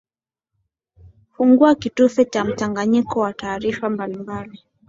[1.37, 4.59] fungua kitufe cha mchanganyiko wa taarifa mbalimbali